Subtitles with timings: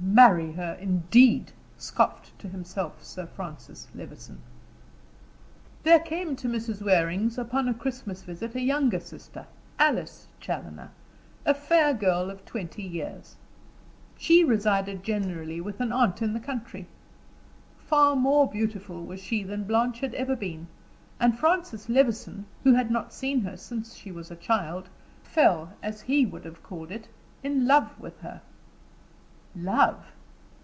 [0.00, 4.42] "Marry her, indeed!" scoffed to himself Sir Francis Levison.
[5.82, 6.82] There came to Mrs.
[6.82, 9.46] Waring's upon a Christmas visit a younger sister,
[9.78, 10.90] Alice Challoner,
[11.44, 13.36] a fair girl of twenty years.
[14.16, 16.86] She resided generally with an aunt in the country.
[17.78, 20.68] Far more beautiful was she than Blanche had ever been,
[21.18, 24.90] and Francis Levison, who had not seen her since she was a child,
[25.24, 27.08] fell as he would have called it
[27.42, 28.42] in love with her.
[29.56, 30.04] Love!